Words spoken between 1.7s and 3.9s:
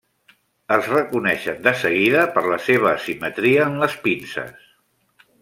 seguida per la seva asimetria en